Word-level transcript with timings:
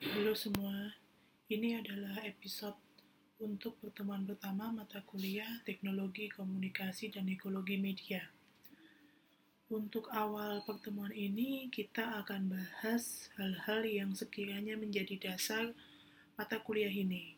Halo 0.00 0.32
semua, 0.32 0.96
ini 1.52 1.76
adalah 1.76 2.24
episode 2.24 2.72
untuk 3.36 3.76
pertemuan 3.84 4.24
pertama 4.24 4.72
mata 4.72 5.04
kuliah 5.04 5.60
Teknologi 5.68 6.32
Komunikasi 6.32 7.12
dan 7.12 7.28
Ekologi 7.28 7.76
Media. 7.76 8.24
Untuk 9.68 10.08
awal 10.08 10.64
pertemuan 10.64 11.12
ini, 11.12 11.68
kita 11.68 12.16
akan 12.24 12.48
bahas 12.48 13.28
hal-hal 13.36 13.84
yang 13.84 14.16
sekiranya 14.16 14.72
menjadi 14.80 15.20
dasar 15.20 15.68
mata 16.32 16.56
kuliah 16.64 16.88
ini. 16.88 17.36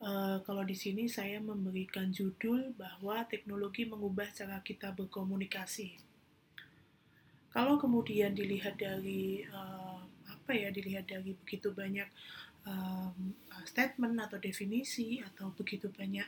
Uh, 0.00 0.40
kalau 0.48 0.64
di 0.64 0.72
sini 0.72 1.12
saya 1.12 1.44
memberikan 1.44 2.08
judul 2.08 2.72
bahwa 2.80 3.28
teknologi 3.28 3.84
mengubah 3.84 4.32
cara 4.32 4.64
kita 4.64 4.96
berkomunikasi. 4.96 5.92
Kalau 7.52 7.76
kemudian 7.76 8.32
dilihat 8.32 8.80
dari 8.80 9.44
uh, 9.52 10.15
apa 10.46 10.54
ya 10.54 10.70
dilihat 10.70 11.10
dari 11.10 11.34
begitu 11.34 11.74
banyak 11.74 12.06
um, 12.70 13.34
statement 13.66 14.14
atau 14.22 14.38
definisi 14.38 15.18
atau 15.26 15.50
begitu 15.58 15.90
banyak 15.90 16.22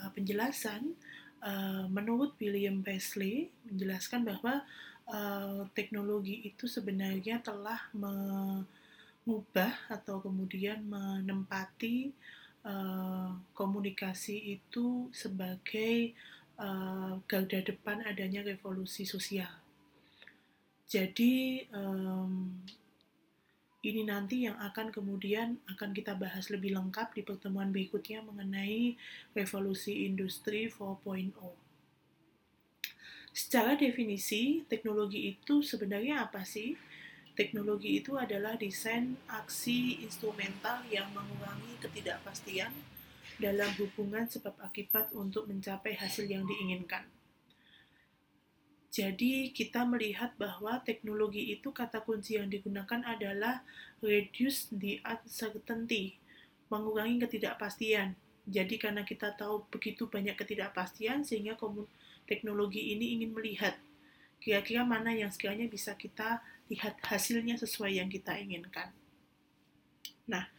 uh, 0.00 0.08
penjelasan 0.16 0.96
uh, 1.44 1.84
menurut 1.92 2.40
William 2.40 2.80
Paisley 2.80 3.52
menjelaskan 3.68 4.24
bahwa 4.24 4.64
uh, 5.12 5.68
teknologi 5.76 6.40
itu 6.48 6.64
sebenarnya 6.64 7.44
telah 7.44 7.84
mengubah 7.92 9.76
atau 9.92 10.24
kemudian 10.24 10.80
menempati 10.88 12.16
uh, 12.64 13.36
komunikasi 13.52 14.56
itu 14.56 15.12
sebagai 15.12 16.16
uh, 16.56 17.20
garda 17.28 17.60
depan 17.60 18.08
adanya 18.08 18.40
revolusi 18.40 19.04
sosial. 19.04 19.52
Jadi 20.90 21.68
um, 21.70 22.56
ini 23.80 24.04
nanti 24.04 24.44
yang 24.44 24.60
akan 24.60 24.92
kemudian 24.92 25.56
akan 25.64 25.96
kita 25.96 26.12
bahas 26.12 26.52
lebih 26.52 26.76
lengkap 26.76 27.16
di 27.16 27.24
pertemuan 27.24 27.72
berikutnya 27.72 28.20
mengenai 28.20 29.00
revolusi 29.32 30.04
industri 30.04 30.68
4.0. 30.68 31.32
Secara 33.30 33.78
definisi, 33.78 34.66
teknologi 34.68 35.32
itu 35.32 35.64
sebenarnya 35.64 36.28
apa 36.28 36.44
sih? 36.44 36.76
Teknologi 37.32 38.02
itu 38.02 38.20
adalah 38.20 38.58
desain 38.60 39.16
aksi 39.30 40.04
instrumental 40.04 40.84
yang 40.92 41.08
mengurangi 41.16 41.80
ketidakpastian 41.80 42.74
dalam 43.40 43.70
hubungan 43.80 44.28
sebab 44.28 44.52
akibat 44.60 45.08
untuk 45.16 45.48
mencapai 45.48 45.96
hasil 45.96 46.28
yang 46.28 46.44
diinginkan. 46.44 47.08
Jadi 48.90 49.54
kita 49.54 49.86
melihat 49.86 50.34
bahwa 50.34 50.82
teknologi 50.82 51.54
itu 51.54 51.70
kata 51.70 52.02
kunci 52.02 52.34
yang 52.34 52.50
digunakan 52.50 53.06
adalah 53.06 53.62
reduce 54.02 54.66
the 54.74 54.98
uncertainty, 55.06 56.18
mengurangi 56.66 57.22
ketidakpastian. 57.22 58.18
Jadi 58.50 58.82
karena 58.82 59.06
kita 59.06 59.30
tahu 59.38 59.62
begitu 59.70 60.10
banyak 60.10 60.34
ketidakpastian 60.34 61.22
sehingga 61.22 61.54
teknologi 62.26 62.90
ini 62.90 63.14
ingin 63.14 63.30
melihat 63.30 63.78
kira-kira 64.42 64.82
mana 64.82 65.14
yang 65.14 65.30
sekiranya 65.30 65.70
bisa 65.70 65.94
kita 65.94 66.42
lihat 66.66 66.98
hasilnya 67.06 67.62
sesuai 67.62 67.94
yang 67.94 68.10
kita 68.10 68.34
inginkan. 68.42 68.90
Nah, 70.26 70.50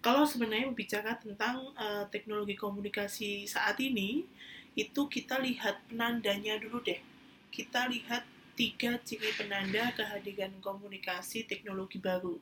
kalau 0.00 0.24
sebenarnya 0.24 0.72
berbicara 0.72 1.20
tentang 1.20 1.68
uh, 1.76 2.08
teknologi 2.08 2.56
komunikasi 2.56 3.44
saat 3.44 3.76
ini, 3.76 4.24
itu 4.72 5.04
kita 5.04 5.36
lihat 5.36 5.84
penandanya 5.92 6.56
dulu 6.56 6.80
deh 6.80 7.13
kita 7.54 7.86
lihat 7.86 8.26
tiga 8.58 8.98
ciri 9.06 9.30
penanda 9.38 9.94
kehadiran 9.94 10.50
komunikasi 10.58 11.46
teknologi 11.46 12.02
baru. 12.02 12.34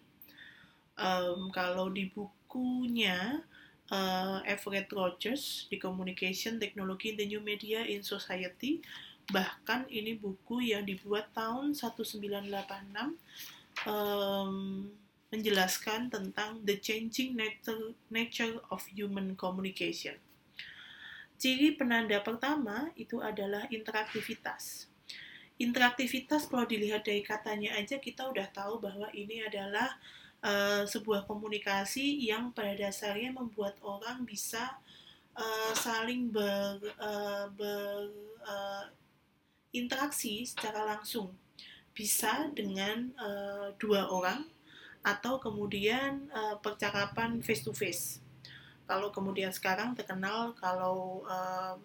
Um, 0.97 1.53
kalau 1.53 1.93
di 1.93 2.09
bukunya 2.09 3.45
uh, 3.93 4.41
Everett 4.49 4.89
Rogers 4.89 5.69
di 5.69 5.77
Communication 5.77 6.57
Technology 6.57 7.13
in 7.13 7.17
the 7.21 7.29
New 7.29 7.45
Media 7.45 7.85
in 7.85 8.01
Society, 8.01 8.81
bahkan 9.29 9.85
ini 9.93 10.17
buku 10.17 10.73
yang 10.73 10.89
dibuat 10.89 11.29
tahun 11.37 11.77
1986 11.77 12.49
um, 13.85 14.89
menjelaskan 15.33 16.13
tentang 16.13 16.61
the 16.65 16.77
changing 16.81 17.37
nature, 17.37 17.97
nature 18.09 18.61
of 18.69 18.85
human 18.93 19.33
communication. 19.37 20.17
Ciri 21.41 21.73
penanda 21.77 22.21
pertama 22.21 22.93
itu 23.01 23.19
adalah 23.25 23.65
interaktivitas 23.73 24.92
interaktivitas 25.63 26.51
kalau 26.51 26.67
dilihat 26.67 27.07
dari 27.07 27.23
katanya 27.23 27.79
aja 27.79 28.03
kita 28.03 28.27
udah 28.27 28.51
tahu 28.51 28.83
bahwa 28.83 29.07
ini 29.15 29.47
adalah 29.47 29.95
uh, 30.43 30.83
sebuah 30.83 31.25
komunikasi 31.31 32.27
yang 32.27 32.51
pada 32.51 32.75
dasarnya 32.75 33.31
membuat 33.31 33.79
orang 33.81 34.27
bisa 34.27 34.75
uh, 35.39 35.73
saling 35.79 36.35
ber, 36.35 36.83
uh, 36.99 37.47
ber 37.55 38.11
uh, 38.43 38.85
interaksi 39.71 40.43
secara 40.45 40.83
langsung. 40.85 41.33
Bisa 41.95 42.49
dengan 42.57 43.13
uh, 43.21 43.71
dua 43.79 44.09
orang 44.11 44.49
atau 45.03 45.39
kemudian 45.39 46.27
uh, 46.33 46.57
percakapan 46.59 47.39
face 47.45 47.63
to 47.63 47.73
face. 47.75 48.19
Kalau 48.89 49.15
kemudian 49.15 49.55
sekarang 49.55 49.95
terkenal 49.95 50.57
kalau 50.59 51.23
uh, 51.29 51.77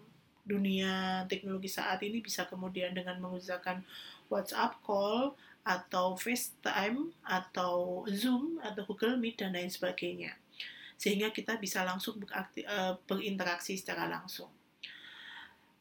dunia 0.47 1.27
teknologi 1.27 1.67
saat 1.67 1.99
ini 2.01 2.23
bisa 2.23 2.47
kemudian 2.47 2.95
dengan 2.95 3.19
menggunakan 3.19 3.83
WhatsApp 4.31 4.79
call 4.81 5.35
atau 5.67 6.15
FaceTime 6.15 7.11
atau 7.27 8.07
Zoom 8.07 8.63
atau 8.63 8.87
Google 8.87 9.19
Meet 9.19 9.43
dan 9.43 9.51
lain 9.51 9.67
sebagainya. 9.67 10.31
Sehingga 10.95 11.29
kita 11.35 11.59
bisa 11.59 11.83
langsung 11.83 12.23
eh, 12.23 12.95
berinteraksi 13.05 13.75
secara 13.75 14.07
langsung. 14.07 14.47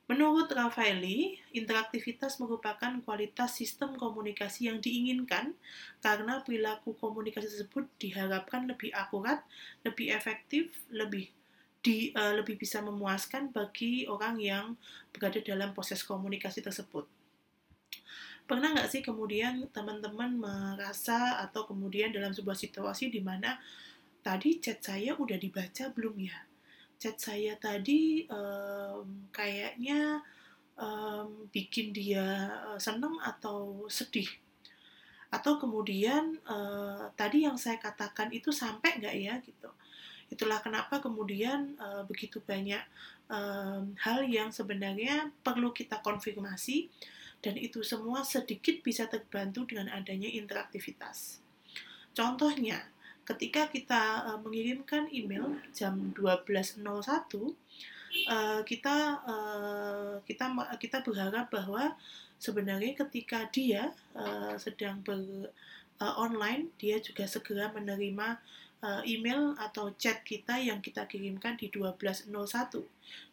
Menurut 0.06 0.46
Raffaelli, 0.46 1.34
interaktivitas 1.50 2.38
merupakan 2.38 2.94
kualitas 3.02 3.58
sistem 3.58 3.98
komunikasi 3.98 4.70
yang 4.70 4.78
diinginkan 4.78 5.50
karena 5.98 6.46
perilaku 6.46 6.94
komunikasi 6.94 7.50
tersebut 7.50 7.90
diharapkan 7.98 8.70
lebih 8.70 8.94
akurat, 8.94 9.42
lebih 9.82 10.14
efektif, 10.14 10.70
lebih 10.94 11.34
di, 11.80 12.10
uh, 12.14 12.34
lebih 12.36 12.58
bisa 12.58 12.82
memuaskan 12.82 13.54
bagi 13.54 14.04
orang 14.10 14.36
yang 14.40 14.66
berada 15.14 15.38
dalam 15.40 15.72
proses 15.72 16.02
komunikasi 16.02 16.60
tersebut. 16.60 17.06
Pernah 18.46 18.78
nggak 18.78 18.90
sih 18.90 19.02
kemudian 19.02 19.66
teman-teman 19.74 20.38
merasa 20.38 21.42
atau 21.42 21.66
kemudian 21.66 22.14
dalam 22.14 22.30
sebuah 22.30 22.54
situasi 22.54 23.10
di 23.10 23.18
mana 23.18 23.58
tadi 24.22 24.62
chat 24.62 24.78
saya 24.78 25.18
udah 25.18 25.34
dibaca 25.34 25.90
belum 25.90 26.14
ya? 26.22 26.38
Chat 26.96 27.18
saya 27.18 27.58
tadi 27.58 28.22
um, 28.30 29.26
kayaknya 29.34 30.22
um, 30.78 31.50
bikin 31.50 31.90
dia 31.90 32.54
uh, 32.70 32.78
seneng 32.78 33.18
atau 33.18 33.90
sedih 33.90 34.30
atau 35.26 35.58
kemudian 35.58 36.38
uh, 36.46 37.10
tadi 37.18 37.44
yang 37.44 37.58
saya 37.58 37.82
katakan 37.82 38.30
itu 38.30 38.54
sampai 38.54 39.02
nggak 39.02 39.16
ya 39.18 39.34
gitu 39.42 39.70
Itulah 40.26 40.58
kenapa 40.58 40.98
kemudian 40.98 41.78
uh, 41.78 42.02
begitu 42.06 42.42
banyak 42.42 42.82
um, 43.30 43.94
hal 44.02 44.26
yang 44.26 44.50
sebenarnya 44.50 45.30
perlu 45.46 45.70
kita 45.70 46.02
konfirmasi 46.02 46.90
dan 47.44 47.54
itu 47.54 47.86
semua 47.86 48.26
sedikit 48.26 48.82
bisa 48.82 49.06
terbantu 49.06 49.70
dengan 49.70 49.92
adanya 49.94 50.26
interaktivitas. 50.26 51.38
Contohnya, 52.16 52.80
ketika 53.22 53.70
kita 53.70 54.34
uh, 54.34 54.38
mengirimkan 54.42 55.10
email 55.14 55.58
jam 55.70 56.10
12.01 56.14 56.82
uh, 58.24 58.62
kita 58.64 58.96
uh, 59.26 60.14
kita 60.24 60.46
kita 60.78 60.98
berharap 61.02 61.50
bahwa 61.52 61.94
sebenarnya 62.38 62.94
ketika 63.06 63.50
dia 63.50 63.92
uh, 64.16 64.54
sedang 64.56 65.02
ber 65.02 65.50
uh, 66.00 66.14
online 66.16 66.72
dia 66.80 67.02
juga 67.02 67.26
segera 67.26 67.68
menerima 67.74 68.38
email 69.02 69.56
atau 69.58 69.90
chat 69.96 70.22
kita 70.22 70.60
yang 70.60 70.78
kita 70.78 71.08
kirimkan 71.08 71.56
di 71.56 71.72
1201 71.72 72.30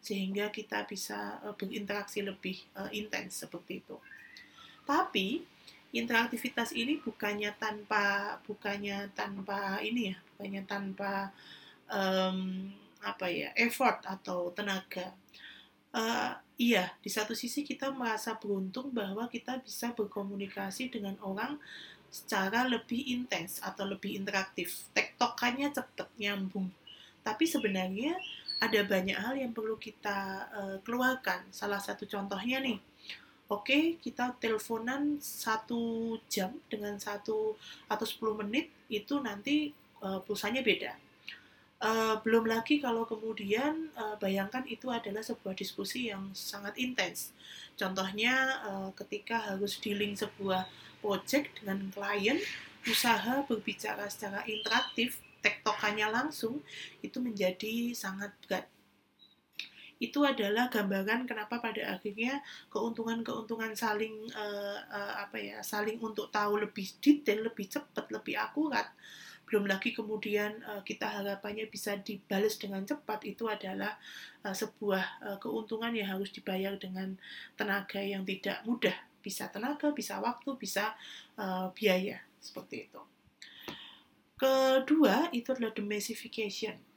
sehingga 0.00 0.48
kita 0.52 0.84
bisa 0.88 1.40
uh, 1.44 1.54
berinteraksi 1.56 2.24
lebih 2.24 2.60
uh, 2.76 2.90
intens 2.92 3.44
seperti 3.44 3.84
itu. 3.84 3.96
Tapi 4.84 5.42
interaktivitas 5.94 6.74
ini 6.74 6.98
bukannya 7.00 7.54
tanpa 7.56 8.36
bukannya 8.44 9.08
tanpa 9.14 9.78
ini 9.80 10.12
ya, 10.12 10.16
bukannya 10.34 10.62
tanpa 10.66 11.12
um, 11.88 12.68
apa 13.04 13.26
ya 13.28 13.52
effort 13.56 14.04
atau 14.04 14.52
tenaga. 14.52 15.12
Uh, 15.94 16.34
iya, 16.58 16.90
di 16.98 17.06
satu 17.06 17.38
sisi 17.38 17.62
kita 17.62 17.94
merasa 17.94 18.34
beruntung 18.34 18.90
bahwa 18.90 19.30
kita 19.30 19.62
bisa 19.62 19.94
berkomunikasi 19.94 20.90
dengan 20.90 21.14
orang 21.22 21.54
secara 22.14 22.62
lebih 22.70 23.10
intens 23.10 23.58
atau 23.58 23.82
lebih 23.82 24.14
interaktif. 24.14 24.86
Tektokannya 24.94 25.74
cepat, 25.74 26.06
nyambung. 26.14 26.70
Tapi 27.26 27.42
sebenarnya 27.42 28.14
ada 28.62 28.80
banyak 28.86 29.18
hal 29.18 29.34
yang 29.34 29.50
perlu 29.50 29.74
kita 29.74 30.46
uh, 30.54 30.76
keluarkan. 30.86 31.42
Salah 31.50 31.82
satu 31.82 32.06
contohnya 32.06 32.62
nih, 32.62 32.78
oke 33.50 33.66
okay, 33.66 33.82
kita 33.98 34.38
teleponan 34.38 35.18
satu 35.18 36.14
jam 36.30 36.54
dengan 36.70 36.94
satu 37.02 37.58
atau 37.90 38.06
10 38.06 38.40
menit 38.46 38.70
itu 38.86 39.18
nanti 39.18 39.74
uh, 39.98 40.22
pulsanya 40.22 40.62
beda. 40.62 41.03
Uh, 41.82 42.16
belum 42.24 42.48
lagi 42.48 42.80
kalau 42.80 43.04
kemudian 43.04 43.92
uh, 43.98 44.16
bayangkan 44.16 44.64
itu 44.64 44.88
adalah 44.88 45.20
sebuah 45.20 45.52
diskusi 45.52 46.08
yang 46.08 46.32
sangat 46.32 46.78
intens. 46.80 47.34
Contohnya 47.76 48.62
uh, 48.64 48.90
ketika 48.96 49.52
harus 49.52 49.76
dealing 49.82 50.16
sebuah 50.16 50.64
project 51.04 51.60
dengan 51.60 51.90
klien, 51.92 52.40
usaha 52.88 53.44
berbicara 53.44 54.08
secara 54.08 54.46
interaktif, 54.48 55.20
tektokannya 55.44 56.08
langsung, 56.08 56.64
itu 57.04 57.20
menjadi 57.20 57.92
sangat 57.92 58.32
berat 58.46 58.64
itu 60.02 60.20
adalah 60.26 60.66
gambaran 60.68 61.24
kenapa 61.24 61.62
pada 61.62 61.96
akhirnya 61.96 62.42
keuntungan-keuntungan 62.68 63.72
saling 63.78 64.26
uh, 64.34 64.78
uh, 64.90 65.14
apa 65.24 65.40
ya 65.40 65.58
saling 65.62 65.96
untuk 66.02 66.28
tahu 66.28 66.60
lebih 66.60 66.98
detail, 66.98 67.46
lebih 67.46 67.70
cepat, 67.70 68.10
lebih 68.10 68.36
akurat. 68.36 68.90
Belum 69.44 69.68
lagi 69.68 69.92
kemudian 69.92 70.60
uh, 70.64 70.82
kita 70.82 71.20
harapannya 71.20 71.68
bisa 71.68 71.96
dibalas 72.00 72.56
dengan 72.56 72.82
cepat 72.82 73.22
itu 73.28 73.46
adalah 73.46 73.96
uh, 74.42 74.56
sebuah 74.56 75.04
uh, 75.20 75.38
keuntungan 75.40 75.92
yang 75.92 76.16
harus 76.16 76.32
dibayar 76.32 76.74
dengan 76.80 77.16
tenaga 77.54 78.00
yang 78.00 78.24
tidak 78.24 78.64
mudah, 78.64 78.96
bisa 79.20 79.48
tenaga, 79.52 79.92
bisa 79.92 80.18
waktu, 80.18 80.56
bisa 80.56 80.96
uh, 81.36 81.68
biaya 81.76 82.24
seperti 82.40 82.88
itu. 82.88 83.02
Kedua 84.34 85.30
itu 85.30 85.54
adalah 85.54 85.72
domestication 85.72 86.94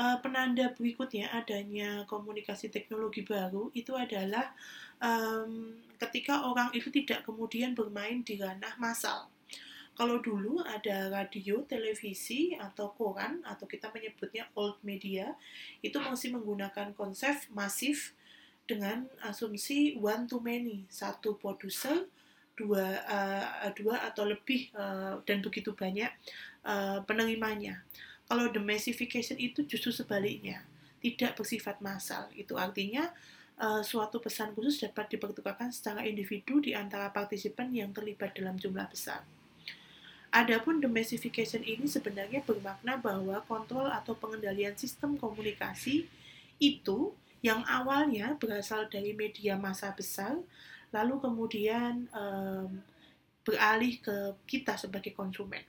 uh, 0.00 0.16
penanda 0.24 0.72
berikutnya 0.72 1.28
adanya 1.36 2.08
komunikasi 2.08 2.72
teknologi 2.72 3.20
baru 3.20 3.68
itu 3.76 3.92
adalah 3.92 4.56
um, 4.96 5.76
ketika 6.00 6.48
orang 6.48 6.72
itu 6.72 6.88
tidak 6.88 7.28
kemudian 7.28 7.76
bermain 7.76 8.24
di 8.24 8.40
ranah 8.40 8.72
massal. 8.80 9.28
Kalau 10.00 10.16
dulu 10.24 10.64
ada 10.64 11.12
radio, 11.12 11.60
televisi, 11.68 12.56
atau 12.56 12.88
koran, 12.96 13.44
atau 13.44 13.68
kita 13.68 13.92
menyebutnya 13.92 14.48
old 14.56 14.80
media, 14.80 15.36
itu 15.84 16.00
masih 16.00 16.32
menggunakan 16.32 16.96
konsep 16.96 17.36
masif 17.52 18.16
dengan 18.64 19.04
asumsi 19.20 20.00
one 20.00 20.24
to 20.24 20.40
many, 20.40 20.88
satu 20.88 21.36
produser, 21.36 22.08
dua, 22.56 22.96
uh, 23.04 23.68
dua 23.76 24.00
atau 24.08 24.24
lebih, 24.24 24.72
uh, 24.72 25.20
dan 25.28 25.44
begitu 25.44 25.76
banyak 25.76 26.08
uh, 26.64 27.04
penerimanya. 27.04 27.84
Kalau 28.24 28.48
domestication 28.48 29.36
itu 29.36 29.68
justru 29.68 29.92
sebaliknya, 29.92 30.64
tidak 31.04 31.36
bersifat 31.36 31.76
massal. 31.84 32.24
Itu 32.32 32.56
artinya 32.56 33.12
uh, 33.60 33.84
suatu 33.84 34.16
pesan 34.16 34.56
khusus 34.56 34.80
dapat 34.80 35.12
dipertukarkan 35.12 35.68
secara 35.76 36.08
individu 36.08 36.56
di 36.56 36.72
antara 36.72 37.12
partisipan 37.12 37.68
yang 37.68 37.92
terlibat 37.92 38.32
dalam 38.32 38.56
jumlah 38.56 38.88
besar. 38.88 39.39
Adapun 40.30 40.78
domestication 40.78 41.58
ini 41.66 41.90
sebenarnya 41.90 42.46
bermakna 42.46 42.94
bahwa 43.02 43.42
kontrol 43.50 43.90
atau 43.90 44.14
pengendalian 44.14 44.78
sistem 44.78 45.18
komunikasi 45.18 46.06
itu 46.62 47.10
yang 47.42 47.66
awalnya 47.66 48.38
berasal 48.38 48.86
dari 48.86 49.10
media 49.10 49.58
massa 49.58 49.90
besar, 49.90 50.38
lalu 50.94 51.18
kemudian 51.18 52.06
um, 52.14 52.78
beralih 53.42 53.98
ke 53.98 54.38
kita 54.46 54.78
sebagai 54.78 55.10
konsumen. 55.18 55.66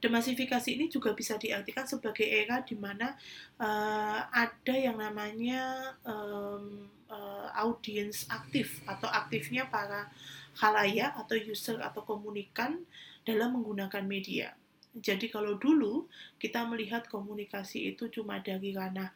Demasifikasi 0.00 0.72
ini 0.72 0.86
juga 0.88 1.12
bisa 1.12 1.36
diartikan 1.36 1.84
sebagai 1.84 2.24
era 2.24 2.64
di 2.64 2.76
mana 2.78 3.16
uh, 3.60 4.20
ada 4.32 4.74
yang 4.76 4.96
namanya 4.96 5.92
um, 6.08 6.88
uh, 7.12 7.48
audiens 7.58 8.24
aktif 8.32 8.80
atau 8.88 9.08
aktifnya 9.12 9.68
para 9.68 10.08
khalayak 10.56 11.12
atau 11.20 11.36
user 11.36 11.80
atau 11.84 12.00
komunikan 12.04 12.80
dalam 13.26 13.58
menggunakan 13.58 14.06
media. 14.06 14.54
Jadi 14.96 15.28
kalau 15.28 15.60
dulu 15.60 16.08
kita 16.40 16.64
melihat 16.64 17.04
komunikasi 17.10 17.92
itu 17.92 18.08
cuma 18.08 18.40
dari 18.40 18.72
ranah 18.72 19.12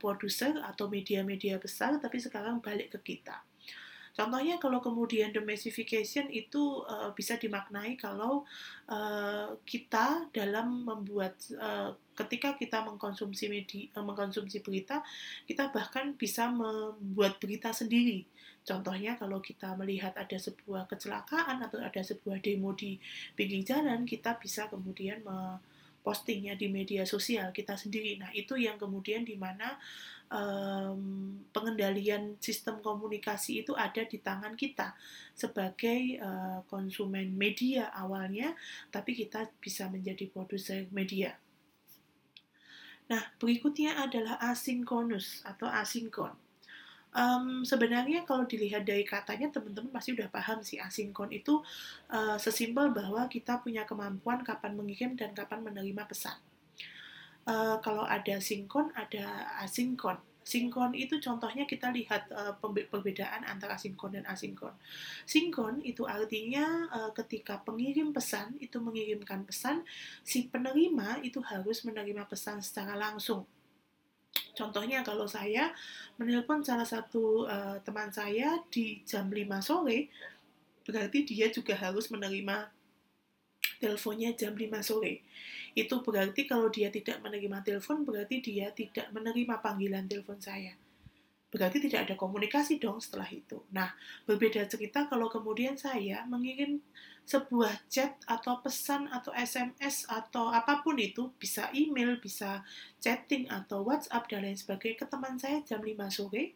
produser 0.00 0.56
atau 0.64 0.88
media-media 0.88 1.60
besar, 1.60 2.00
tapi 2.00 2.16
sekarang 2.16 2.64
balik 2.64 2.96
ke 2.96 3.12
kita. 3.12 3.44
Contohnya 4.16 4.56
kalau 4.56 4.80
kemudian 4.80 5.28
domestication 5.28 6.32
itu 6.32 6.80
uh, 6.88 7.12
bisa 7.12 7.36
dimaknai 7.36 8.00
kalau 8.00 8.48
uh, 8.88 9.60
kita 9.68 10.32
dalam 10.32 10.88
membuat 10.88 11.36
uh, 11.60 11.92
ketika 12.16 12.56
kita 12.56 12.80
mengkonsumsi 12.80 13.52
media, 13.52 13.92
uh, 13.92 14.00
mengkonsumsi 14.00 14.64
berita, 14.64 15.04
kita 15.44 15.68
bahkan 15.68 16.16
bisa 16.16 16.48
membuat 16.48 17.36
berita 17.36 17.76
sendiri. 17.76 18.24
Contohnya 18.66 19.14
kalau 19.14 19.38
kita 19.38 19.78
melihat 19.78 20.10
ada 20.18 20.34
sebuah 20.34 20.90
kecelakaan 20.90 21.62
atau 21.62 21.78
ada 21.78 22.02
sebuah 22.02 22.42
demo 22.42 22.74
di 22.74 22.98
pinggir 23.38 23.62
jalan, 23.62 24.02
kita 24.02 24.34
bisa 24.42 24.66
kemudian 24.66 25.22
postingnya 26.02 26.58
di 26.58 26.66
media 26.70 27.06
sosial 27.06 27.54
kita 27.54 27.78
sendiri. 27.78 28.18
Nah, 28.18 28.30
itu 28.34 28.58
yang 28.58 28.74
kemudian 28.74 29.22
di 29.22 29.38
mana 29.38 29.78
um, 30.30 31.34
pengendalian 31.54 32.38
sistem 32.42 32.78
komunikasi 32.82 33.62
itu 33.62 33.74
ada 33.74 34.02
di 34.06 34.18
tangan 34.18 34.54
kita 34.58 34.94
sebagai 35.34 36.18
uh, 36.22 36.62
konsumen 36.66 37.34
media 37.34 37.90
awalnya, 37.94 38.54
tapi 38.90 39.14
kita 39.14 39.50
bisa 39.62 39.86
menjadi 39.90 40.26
produser 40.30 40.86
media. 40.90 41.38
Nah, 43.06 43.22
berikutnya 43.38 44.02
adalah 44.02 44.42
asinkronus 44.42 45.46
atau 45.46 45.70
asinkron. 45.70 46.45
Um, 47.14 47.64
sebenarnya 47.64 48.28
kalau 48.28 48.44
dilihat 48.44 48.84
dari 48.84 49.00
katanya 49.00 49.48
teman-teman 49.48 49.88
pasti 49.88 50.12
udah 50.12 50.28
paham 50.28 50.60
sih 50.60 50.76
asinkron 50.76 51.32
itu 51.32 51.64
uh, 52.12 52.36
sesimpel 52.36 52.92
bahwa 52.92 53.24
kita 53.30 53.56
punya 53.64 53.88
kemampuan 53.88 54.44
kapan 54.44 54.76
mengirim 54.76 55.16
dan 55.16 55.32
kapan 55.32 55.64
menerima 55.64 56.04
pesan 56.04 56.36
uh, 57.46 57.76
kalau 57.80 58.04
ada 58.04 58.42
sinkron, 58.42 58.90
ada 58.92 59.56
asinkron. 59.62 60.18
Sinkron 60.46 60.94
itu 60.94 61.18
contohnya 61.18 61.66
kita 61.66 61.90
lihat 61.90 62.30
uh, 62.30 62.54
perbedaan 62.62 63.42
antara 63.50 63.74
sinkron 63.74 64.14
dan 64.14 64.22
asinkron. 64.30 64.78
Sinkron 65.26 65.82
itu 65.82 66.06
artinya 66.06 66.86
uh, 66.94 67.10
ketika 67.10 67.58
pengirim 67.66 68.14
pesan 68.14 68.54
itu 68.62 68.78
mengirimkan 68.78 69.42
pesan, 69.42 69.82
si 70.22 70.46
penerima 70.46 71.18
itu 71.26 71.42
harus 71.42 71.82
menerima 71.82 72.30
pesan 72.30 72.62
secara 72.62 72.94
langsung. 72.94 73.42
Contohnya 74.56 75.04
kalau 75.04 75.28
saya 75.28 75.70
menelpon 76.16 76.64
salah 76.64 76.88
satu 76.88 77.44
uh, 77.44 77.76
teman 77.84 78.08
saya 78.08 78.56
di 78.72 79.04
jam 79.04 79.28
5 79.28 79.36
sore, 79.60 80.08
berarti 80.88 81.28
dia 81.28 81.52
juga 81.52 81.76
harus 81.76 82.08
menerima 82.08 82.72
teleponnya 83.76 84.32
jam 84.32 84.56
5 84.56 84.64
sore 84.80 85.20
itu 85.76 86.00
berarti 86.00 86.48
kalau 86.48 86.72
dia 86.72 86.88
tidak 86.88 87.20
menerima 87.20 87.60
telepon, 87.60 88.00
berarti 88.00 88.40
dia 88.40 88.72
tidak 88.72 89.12
menerima 89.12 89.60
panggilan 89.60 90.08
telepon 90.08 90.40
saya. 90.40 90.72
Berarti 91.52 91.84
tidak 91.84 92.08
ada 92.08 92.14
komunikasi 92.16 92.80
dong 92.80 92.96
setelah 92.96 93.28
itu. 93.28 93.60
Nah, 93.76 93.92
berbeda 94.24 94.64
cerita 94.72 95.04
kalau 95.04 95.28
kemudian 95.28 95.76
saya 95.76 96.24
mengirim 96.24 96.80
sebuah 97.26 97.90
chat 97.90 98.14
atau 98.30 98.62
pesan 98.62 99.10
atau 99.10 99.34
SMS 99.34 100.06
atau 100.06 100.54
apa 100.54 100.78
pun 100.86 100.94
itu, 100.94 101.34
bisa 101.42 101.66
email, 101.74 102.22
bisa 102.22 102.62
chatting 103.02 103.50
atau 103.50 103.82
WhatsApp 103.82 104.30
dan 104.30 104.46
lain 104.46 104.54
sebagainya 104.54 105.02
ke 105.02 105.06
teman 105.10 105.34
saya 105.34 105.58
jam 105.66 105.82
5 105.82 105.90
sore, 106.06 106.54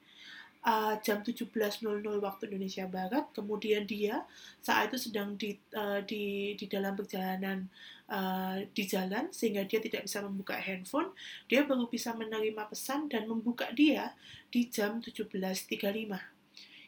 uh, 0.63 0.95
jam 1.03 1.27
17.00 1.27 1.83
waktu 2.23 2.43
Indonesia 2.47 2.87
Barat. 2.87 3.27
Kemudian 3.35 3.83
dia 3.83 4.23
saat 4.63 4.95
itu 4.95 5.11
sedang 5.11 5.35
di 5.35 5.59
uh, 5.75 6.07
di 6.07 6.55
di 6.55 6.67
dalam 6.71 6.95
perjalanan 6.95 7.67
uh, 8.07 8.63
di 8.71 8.87
jalan 8.87 9.27
sehingga 9.35 9.67
dia 9.67 9.83
tidak 9.83 10.07
bisa 10.07 10.23
membuka 10.23 10.55
handphone. 10.55 11.11
Dia 11.51 11.67
baru 11.67 11.91
bisa 11.91 12.15
menerima 12.15 12.71
pesan 12.71 13.11
dan 13.11 13.27
membuka 13.27 13.75
dia 13.75 14.15
di 14.55 14.71
jam 14.71 15.03
17.35. 15.03 16.40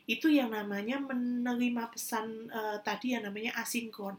Itu 0.05 0.29
yang 0.29 0.51
namanya 0.51 0.99
menerima 0.99 1.91
pesan 1.93 2.51
uh, 2.51 2.79
tadi 2.83 3.15
yang 3.15 3.27
namanya 3.27 3.55
asinkron 3.59 4.19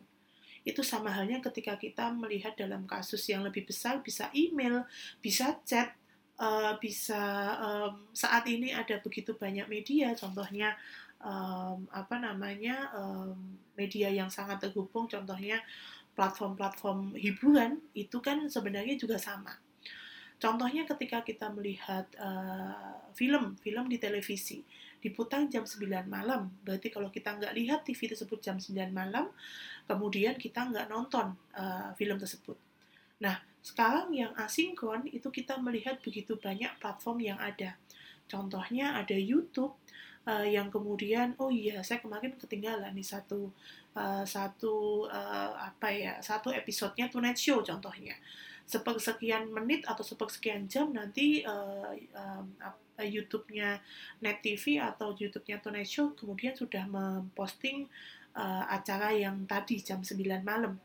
itu 0.63 0.79
sama 0.79 1.11
halnya 1.11 1.43
ketika 1.43 1.75
kita 1.75 2.07
melihat 2.15 2.55
dalam 2.55 2.87
kasus 2.87 3.27
yang 3.27 3.43
lebih 3.43 3.67
besar 3.67 3.99
bisa 3.99 4.31
email, 4.31 4.87
bisa 5.19 5.59
chat, 5.67 5.91
uh, 6.39 6.79
bisa 6.79 7.19
um, 7.59 8.07
saat 8.15 8.47
ini 8.47 8.71
ada 8.71 8.95
begitu 9.03 9.35
banyak 9.35 9.67
media, 9.67 10.15
contohnya 10.15 10.79
um, 11.19 11.83
apa 11.91 12.15
namanya 12.15 12.95
um, 12.95 13.35
media 13.75 14.07
yang 14.07 14.31
sangat 14.31 14.63
terhubung, 14.63 15.11
contohnya 15.11 15.59
platform-platform 16.15 17.19
hiburan 17.19 17.83
itu 17.91 18.23
kan 18.23 18.47
sebenarnya 18.47 18.95
juga 18.95 19.19
sama. 19.19 19.59
Contohnya 20.43 20.83
ketika 20.83 21.23
kita 21.23 21.47
melihat 21.55 22.03
uh, 22.19 22.99
film, 23.15 23.55
film 23.63 23.87
di 23.87 23.95
televisi 23.95 24.59
diputar 24.99 25.47
jam 25.47 25.63
9 25.63 25.87
malam, 26.03 26.51
berarti 26.67 26.91
kalau 26.91 27.07
kita 27.07 27.39
nggak 27.39 27.55
lihat 27.55 27.87
TV 27.87 28.11
tersebut 28.11 28.43
jam 28.43 28.59
9 28.59 28.75
malam, 28.91 29.31
kemudian 29.87 30.35
kita 30.35 30.67
nggak 30.67 30.91
nonton 30.91 31.31
uh, 31.55 31.95
film 31.95 32.19
tersebut. 32.19 32.59
Nah, 33.23 33.39
sekarang 33.63 34.11
yang 34.11 34.35
asinkron 34.35 35.07
itu 35.07 35.31
kita 35.31 35.55
melihat 35.63 36.03
begitu 36.03 36.35
banyak 36.35 36.75
platform 36.75 37.23
yang 37.23 37.39
ada. 37.39 37.79
Contohnya 38.27 38.99
ada 38.99 39.15
YouTube, 39.15 39.79
uh, 40.27 40.47
yang 40.47 40.67
kemudian 40.67 41.35
oh 41.39 41.51
iya 41.51 41.79
saya 41.83 41.99
kemarin 42.03 42.35
ketinggalan 42.35 42.91
nih 42.95 43.07
satu 43.07 43.51
uh, 43.95 44.23
satu 44.23 45.07
uh, 45.07 45.51
apa 45.55 45.87
ya 45.91 46.13
satu 46.19 46.51
episodenya 46.51 47.11
Tonight 47.11 47.39
Show 47.39 47.63
contohnya 47.63 48.15
sepersekian 48.63 49.51
menit 49.51 49.83
atau 49.83 50.01
sepersekian 50.01 50.65
jam 50.71 50.89
nanti 50.95 51.43
uh, 51.43 51.91
um, 52.15 52.47
YouTube-nya 52.97 53.81
Net 54.21 54.39
TV 54.45 54.79
atau 54.79 55.11
YouTube-nya 55.17 55.59
Tonight 55.59 55.89
Show 55.89 56.13
kemudian 56.13 56.53
sudah 56.53 56.85
memposting 56.87 57.89
uh, 58.37 58.63
acara 58.69 59.11
yang 59.11 59.43
tadi 59.49 59.81
jam 59.81 60.05
9 60.05 60.23
malam. 60.45 60.79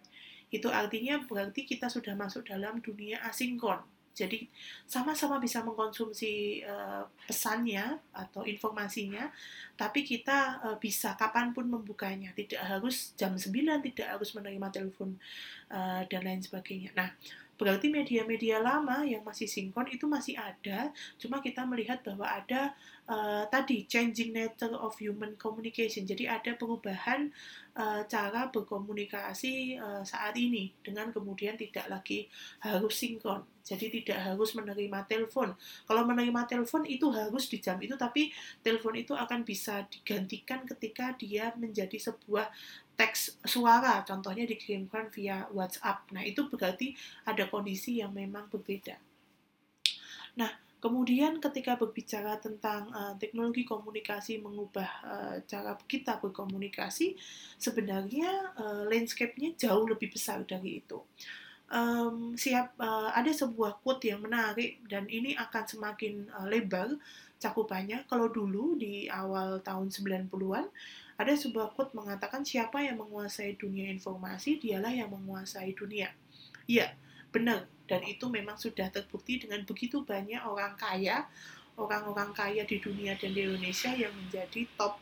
Itu 0.48 0.72
artinya 0.72 1.20
berarti 1.22 1.68
kita 1.68 1.92
sudah 1.92 2.16
masuk 2.16 2.48
dalam 2.48 2.80
dunia 2.80 3.20
asinkron 3.28 3.84
jadi 4.18 4.50
sama-sama 4.82 5.38
bisa 5.38 5.62
mengkonsumsi 5.62 6.66
uh, 6.66 7.06
pesannya 7.30 8.02
atau 8.10 8.42
informasinya, 8.42 9.30
tapi 9.78 10.02
kita 10.02 10.58
uh, 10.66 10.76
bisa 10.82 11.14
kapan 11.14 11.54
pun 11.54 11.70
membukanya. 11.70 12.34
Tidak 12.34 12.58
harus 12.58 13.14
jam 13.14 13.38
9, 13.38 13.54
tidak 13.94 14.18
harus 14.18 14.34
menerima 14.34 14.68
telepon 14.74 15.14
uh, 15.70 16.02
dan 16.10 16.26
lain 16.26 16.42
sebagainya. 16.42 16.90
Nah, 16.98 17.14
berarti 17.58 17.90
media-media 17.90 18.62
lama 18.62 19.02
yang 19.02 19.26
masih 19.26 19.50
sinkron 19.50 19.90
itu 19.90 20.06
masih 20.06 20.38
ada, 20.38 20.94
cuma 21.18 21.42
kita 21.42 21.66
melihat 21.66 22.00
bahwa 22.06 22.24
ada 22.24 22.72
uh, 23.10 23.44
tadi 23.50 23.84
changing 23.90 24.30
nature 24.30 24.78
of 24.78 24.94
human 25.02 25.34
communication. 25.34 26.06
Jadi 26.06 26.30
ada 26.30 26.54
perubahan 26.54 27.34
uh, 27.74 28.06
cara 28.06 28.46
berkomunikasi 28.54 29.74
uh, 29.74 30.06
saat 30.06 30.38
ini 30.38 30.70
dengan 30.86 31.10
kemudian 31.10 31.58
tidak 31.58 31.90
lagi 31.90 32.30
harus 32.62 32.94
sinkron. 32.94 33.42
Jadi 33.66 34.00
tidak 34.00 34.32
harus 34.32 34.56
menerima 34.56 35.04
telepon. 35.04 35.52
Kalau 35.84 36.02
menerima 36.08 36.48
telepon 36.48 36.88
itu 36.88 37.12
harus 37.12 37.52
di 37.52 37.60
jam 37.60 37.76
itu, 37.84 38.00
tapi 38.00 38.32
telepon 38.64 38.96
itu 38.96 39.12
akan 39.12 39.44
bisa 39.44 39.84
digantikan 39.92 40.64
ketika 40.64 41.12
dia 41.20 41.52
menjadi 41.52 42.00
sebuah 42.00 42.48
teks 42.98 43.38
suara, 43.46 44.02
contohnya 44.02 44.42
dikirimkan 44.42 45.14
via 45.14 45.46
WhatsApp. 45.54 46.10
Nah, 46.10 46.26
itu 46.26 46.50
berarti 46.50 46.98
ada 47.22 47.46
kondisi 47.46 48.02
yang 48.02 48.10
memang 48.10 48.50
berbeda. 48.50 48.98
Nah, 50.34 50.50
kemudian 50.82 51.38
ketika 51.38 51.78
berbicara 51.78 52.42
tentang 52.42 52.90
uh, 52.90 53.14
teknologi 53.14 53.62
komunikasi 53.62 54.42
mengubah 54.42 54.90
uh, 55.06 55.36
cara 55.46 55.78
kita 55.86 56.18
berkomunikasi, 56.18 57.14
sebenarnya 57.54 58.58
uh, 58.58 58.82
landscape-nya 58.90 59.54
jauh 59.54 59.86
lebih 59.86 60.10
besar 60.10 60.42
dari 60.42 60.82
itu 60.82 60.98
um, 61.72 62.34
siap 62.34 62.74
uh, 62.80 63.12
ada 63.12 63.30
sebuah 63.32 63.80
quote 63.84 64.08
yang 64.08 64.24
menarik 64.24 64.80
dan 64.88 65.06
ini 65.08 65.36
akan 65.36 65.64
semakin 65.68 66.28
uh, 66.32 66.48
lebar 66.48 66.96
cakupannya. 67.38 68.08
Kalau 68.08 68.28
dulu 68.32 68.74
di 68.76 69.06
awal 69.08 69.60
tahun 69.62 69.92
90-an 69.92 70.66
ada 71.18 71.34
sebuah 71.34 71.74
quote 71.74 71.98
mengatakan 71.98 72.46
siapa 72.46 72.78
yang 72.78 73.02
menguasai 73.02 73.58
dunia 73.58 73.90
informasi 73.90 74.62
dialah 74.62 74.94
yang 74.94 75.10
menguasai 75.10 75.74
dunia. 75.74 76.14
Iya, 76.70 76.94
benar 77.34 77.66
dan 77.88 78.04
itu 78.04 78.28
memang 78.28 78.60
sudah 78.60 78.92
terbukti 78.92 79.40
dengan 79.40 79.64
begitu 79.64 80.04
banyak 80.04 80.44
orang 80.44 80.76
kaya, 80.76 81.24
orang-orang 81.80 82.30
kaya 82.36 82.62
di 82.68 82.76
dunia 82.78 83.16
dan 83.16 83.32
di 83.32 83.48
Indonesia 83.48 83.88
yang 83.96 84.12
menjadi 84.12 84.68
top 84.76 85.00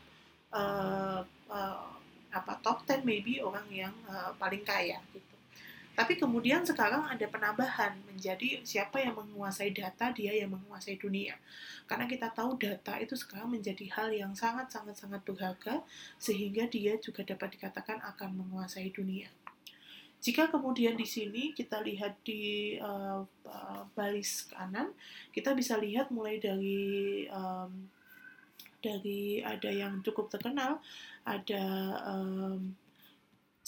uh, 0.55 1.21
uh, 1.51 1.91
apa 2.31 2.53
top 2.63 2.87
10 2.87 3.03
maybe 3.03 3.43
orang 3.43 3.67
yang 3.67 3.93
uh, 4.07 4.31
paling 4.39 4.63
kaya 4.63 5.03
gitu. 5.11 5.36
Tapi 5.97 6.13
kemudian 6.13 6.61
sekarang 6.61 7.09
ada 7.09 7.25
penambahan 7.25 7.97
menjadi 8.05 8.61
siapa 8.61 9.01
yang 9.01 9.17
menguasai 9.17 9.73
data, 9.73 10.13
dia 10.13 10.29
yang 10.29 10.53
menguasai 10.53 10.93
dunia. 11.01 11.33
Karena 11.89 12.05
kita 12.05 12.29
tahu 12.29 12.53
data 12.53 13.01
itu 13.01 13.17
sekarang 13.17 13.57
menjadi 13.57 13.89
hal 13.97 14.13
yang 14.13 14.37
sangat-sangat-sangat 14.37 15.25
berharga, 15.25 15.81
sehingga 16.21 16.69
dia 16.69 17.01
juga 17.01 17.25
dapat 17.25 17.57
dikatakan 17.57 17.97
akan 18.13 18.29
menguasai 18.45 18.93
dunia. 18.93 19.25
Jika 20.21 20.53
kemudian 20.53 20.93
di 20.93 21.05
sini 21.09 21.57
kita 21.57 21.81
lihat 21.81 22.21
di 22.21 22.77
uh, 22.77 23.25
baris 23.97 24.53
kanan, 24.53 24.93
kita 25.33 25.57
bisa 25.57 25.81
lihat 25.81 26.13
mulai 26.13 26.37
dari 26.37 27.25
um, 27.33 27.89
dari 28.81 29.41
ada 29.41 29.73
yang 29.73 30.05
cukup 30.05 30.29
terkenal, 30.29 30.77
ada 31.25 31.65
um, 32.05 32.77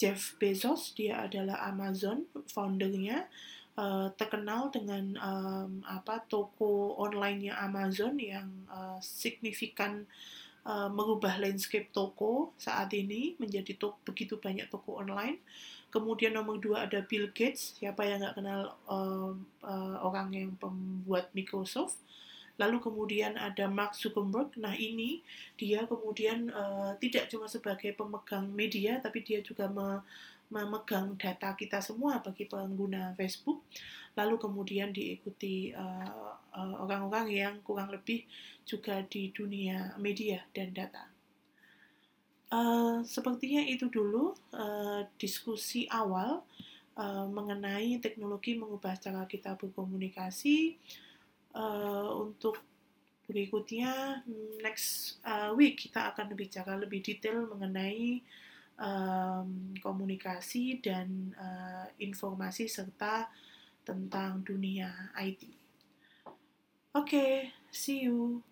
Jeff 0.00 0.40
Bezos, 0.40 0.96
dia 0.96 1.28
adalah 1.28 1.60
Amazon 1.68 2.24
foundernya, 2.48 3.28
uh, 3.76 4.08
terkenal 4.16 4.72
dengan 4.72 5.12
um, 5.20 5.84
apa 5.84 6.24
toko 6.24 6.96
online-nya 6.96 7.60
Amazon 7.60 8.16
yang 8.16 8.48
uh, 8.72 8.96
signifikan 9.04 10.08
uh, 10.64 10.88
merubah 10.88 11.36
landscape 11.36 11.92
toko 11.92 12.56
saat 12.56 12.96
ini 12.96 13.36
menjadi 13.36 13.76
to 13.76 13.92
begitu 14.08 14.40
banyak 14.40 14.72
toko 14.72 15.04
online. 15.04 15.36
Kemudian 15.92 16.32
nomor 16.32 16.56
dua 16.56 16.88
ada 16.88 17.04
Bill 17.04 17.28
Gates, 17.36 17.76
siapa 17.76 18.00
yang 18.08 18.24
nggak 18.24 18.40
kenal 18.40 18.72
uh, 18.88 19.36
uh, 19.60 19.96
orang 20.00 20.32
yang 20.32 20.50
pembuat 20.56 21.28
Microsoft. 21.36 22.00
Lalu 22.60 22.76
kemudian 22.84 23.40
ada 23.40 23.64
Mark 23.72 23.96
Zuckerberg. 23.96 24.52
Nah 24.60 24.76
ini 24.76 25.24
dia 25.56 25.88
kemudian 25.88 26.52
uh, 26.52 26.92
tidak 27.00 27.32
cuma 27.32 27.48
sebagai 27.48 27.96
pemegang 27.96 28.52
media, 28.52 29.00
tapi 29.00 29.24
dia 29.24 29.40
juga 29.40 29.64
me 29.72 30.04
memegang 30.50 31.14
data 31.14 31.54
kita 31.54 31.78
semua 31.78 32.18
bagi 32.20 32.44
pengguna 32.44 33.14
Facebook. 33.14 33.62
Lalu 34.18 34.34
kemudian 34.34 34.90
diikuti 34.90 35.70
eh, 35.70 36.10
eh, 36.58 36.74
orang-orang 36.82 37.30
uh, 37.30 37.32
uh, 37.32 37.38
yang 37.46 37.54
kurang 37.62 37.94
lebih 37.94 38.26
juga 38.66 38.98
di 39.06 39.30
dunia 39.30 39.94
media 40.02 40.42
dan 40.50 40.74
data. 40.74 41.06
Uh, 42.50 43.06
sepertinya 43.06 43.62
itu 43.62 43.86
dulu 43.86 44.34
uh, 44.50 45.06
diskusi 45.22 45.86
awal 45.86 46.42
uh, 46.98 47.26
mengenai 47.30 48.02
teknologi 48.02 48.58
mengubah 48.58 48.98
cara 48.98 49.22
kita 49.30 49.54
berkomunikasi 49.54 50.74
uh, 51.54 52.10
untuk 52.20 52.58
berikutnya 53.30 54.26
next 54.58 55.22
uh, 55.22 55.54
week 55.54 55.86
kita 55.86 56.10
akan 56.10 56.34
berbicara 56.34 56.74
lebih 56.74 56.98
detail 56.98 57.46
mengenai 57.46 58.18
um, 58.74 59.70
komunikasi 59.78 60.82
dan 60.82 61.30
uh, 61.38 61.86
informasi 62.02 62.66
serta 62.66 63.30
tentang 63.86 64.42
dunia 64.42 65.14
IT. 65.14 65.46
Oke, 66.90 67.06
okay, 67.06 67.32
see 67.70 68.10
you. 68.10 68.42